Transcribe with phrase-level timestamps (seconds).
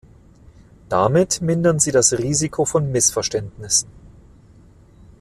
[0.89, 3.87] Damit mindern sie das Risiko von Missverständnissen.